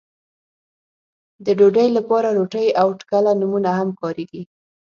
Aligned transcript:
د 1.45 1.47
ډوډۍ 1.57 1.87
لپاره 1.97 2.27
روټۍ 2.37 2.67
او 2.81 2.87
ټکله 2.99 3.31
نومونه 3.39 3.69
هم 3.79 3.89
کاريږي. 4.01 4.41